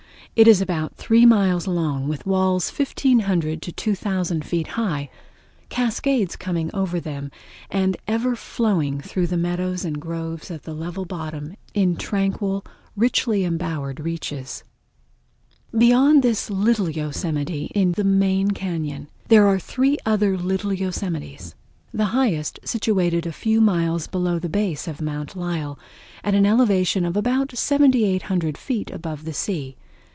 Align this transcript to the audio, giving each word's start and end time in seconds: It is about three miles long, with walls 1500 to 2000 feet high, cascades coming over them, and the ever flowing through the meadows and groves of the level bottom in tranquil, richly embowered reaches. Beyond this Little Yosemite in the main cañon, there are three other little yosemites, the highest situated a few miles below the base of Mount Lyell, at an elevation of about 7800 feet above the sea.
It 0.33 0.47
is 0.47 0.61
about 0.61 0.95
three 0.95 1.25
miles 1.25 1.67
long, 1.67 2.07
with 2.07 2.25
walls 2.25 2.69
1500 2.71 3.61
to 3.63 3.71
2000 3.73 4.45
feet 4.45 4.67
high, 4.69 5.09
cascades 5.67 6.37
coming 6.37 6.71
over 6.73 7.01
them, 7.01 7.29
and 7.69 7.95
the 7.95 7.99
ever 8.07 8.37
flowing 8.37 9.01
through 9.01 9.27
the 9.27 9.35
meadows 9.37 9.83
and 9.83 9.99
groves 9.99 10.49
of 10.49 10.61
the 10.63 10.73
level 10.73 11.03
bottom 11.03 11.57
in 11.73 11.97
tranquil, 11.97 12.63
richly 12.95 13.43
embowered 13.43 13.99
reaches. 13.99 14.63
Beyond 15.77 16.23
this 16.23 16.49
Little 16.49 16.89
Yosemite 16.89 17.65
in 17.75 17.91
the 17.91 18.05
main 18.05 18.51
cañon, 18.51 19.07
there 19.27 19.45
are 19.47 19.59
three 19.59 19.97
other 20.05 20.37
little 20.37 20.71
yosemites, 20.71 21.55
the 21.93 22.05
highest 22.15 22.57
situated 22.63 23.25
a 23.27 23.33
few 23.33 23.59
miles 23.59 24.07
below 24.07 24.39
the 24.39 24.47
base 24.49 24.87
of 24.87 25.01
Mount 25.01 25.35
Lyell, 25.35 25.77
at 26.23 26.33
an 26.33 26.45
elevation 26.45 27.03
of 27.03 27.17
about 27.17 27.55
7800 27.57 28.57
feet 28.57 28.89
above 28.91 29.25
the 29.25 29.33
sea. 29.33 29.75